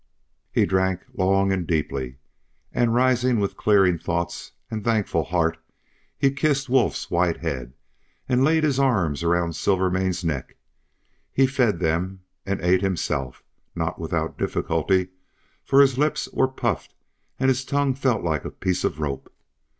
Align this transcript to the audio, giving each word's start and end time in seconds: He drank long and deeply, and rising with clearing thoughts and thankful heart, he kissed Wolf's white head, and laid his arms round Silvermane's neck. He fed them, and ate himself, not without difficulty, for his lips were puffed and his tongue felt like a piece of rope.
He 0.51 0.65
drank 0.65 1.01
long 1.13 1.51
and 1.51 1.67
deeply, 1.67 2.15
and 2.71 2.95
rising 2.95 3.39
with 3.39 3.55
clearing 3.55 3.99
thoughts 3.99 4.53
and 4.71 4.83
thankful 4.83 5.25
heart, 5.25 5.59
he 6.17 6.31
kissed 6.31 6.71
Wolf's 6.71 7.11
white 7.11 7.37
head, 7.41 7.73
and 8.27 8.43
laid 8.43 8.63
his 8.63 8.79
arms 8.79 9.23
round 9.23 9.55
Silvermane's 9.55 10.23
neck. 10.23 10.57
He 11.31 11.45
fed 11.45 11.77
them, 11.77 12.21
and 12.47 12.59
ate 12.61 12.81
himself, 12.81 13.43
not 13.75 13.99
without 13.99 14.39
difficulty, 14.39 15.09
for 15.63 15.81
his 15.81 15.99
lips 15.99 16.27
were 16.33 16.47
puffed 16.47 16.95
and 17.39 17.47
his 17.49 17.63
tongue 17.63 17.93
felt 17.93 18.23
like 18.23 18.43
a 18.43 18.49
piece 18.49 18.83
of 18.83 18.99
rope. 18.99 19.31